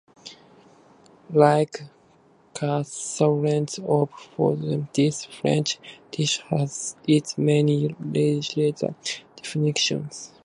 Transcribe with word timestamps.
Like 1.31 1.81
cassoulet 2.55 3.77
or 3.87 4.07
fondue, 4.07 4.87
this 4.93 5.25
French 5.25 5.77
dish 6.09 6.39
has 6.49 6.95
its 7.07 7.37
many 7.37 7.95
regional 7.99 8.95
definitions. 9.35 10.31